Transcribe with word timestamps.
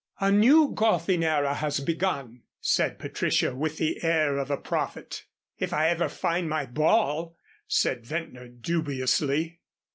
"A 0.19 0.31
new 0.31 0.73
golfing 0.73 1.23
era 1.23 1.53
has 1.53 1.79
begun," 1.79 2.41
said 2.59 2.97
Patricia, 2.97 3.53
with 3.53 3.77
the 3.77 4.03
air 4.03 4.39
of 4.39 4.49
a 4.49 4.57
prophet. 4.57 5.25
"If 5.59 5.73
I 5.73 5.89
ever 5.89 6.09
find 6.09 6.49
my 6.49 6.65
ball," 6.65 7.37
said 7.67 8.03
Ventnor, 8.07 8.47
dubiously. 8.47 9.59